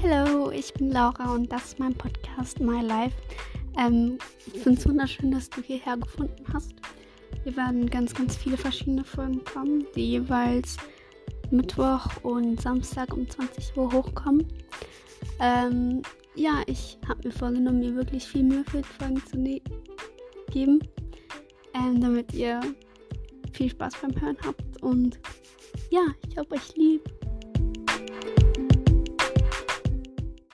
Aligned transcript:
Hallo, 0.00 0.52
ich 0.52 0.72
bin 0.74 0.92
Laura 0.92 1.34
und 1.34 1.50
das 1.50 1.64
ist 1.64 1.80
mein 1.80 1.92
Podcast 1.92 2.60
My 2.60 2.80
Life. 2.82 3.16
Ähm, 3.76 4.18
ich 4.46 4.62
finde 4.62 4.78
es 4.78 4.88
wunderschön, 4.88 5.32
dass 5.32 5.50
du 5.50 5.60
hierher 5.60 5.96
gefunden 5.96 6.44
hast. 6.52 6.74
Hier 7.42 7.56
werden 7.56 7.90
ganz, 7.90 8.14
ganz 8.14 8.36
viele 8.36 8.56
verschiedene 8.56 9.02
Folgen 9.02 9.42
kommen, 9.42 9.86
die 9.96 10.12
jeweils 10.12 10.76
Mittwoch 11.50 12.06
und 12.22 12.60
Samstag 12.60 13.12
um 13.12 13.28
20 13.28 13.76
Uhr 13.76 13.92
hochkommen. 13.92 14.46
Ähm, 15.40 16.02
ja, 16.36 16.62
ich 16.66 16.96
habe 17.08 17.26
mir 17.26 17.34
vorgenommen, 17.34 17.80
mir 17.80 17.96
wirklich 17.96 18.24
viel 18.24 18.44
Mühe 18.44 18.64
für 18.70 18.78
die 18.78 18.84
Folgen 18.84 19.26
zu 19.26 19.36
ne-, 19.36 19.62
geben, 20.52 20.78
ähm, 21.74 22.00
damit 22.00 22.32
ihr 22.34 22.60
viel 23.52 23.70
Spaß 23.70 23.94
beim 24.00 24.20
Hören 24.20 24.36
habt. 24.46 24.80
Und 24.80 25.18
ja, 25.90 26.06
ich 26.28 26.38
habe 26.38 26.54
euch 26.54 26.76
lieb. 26.76 26.97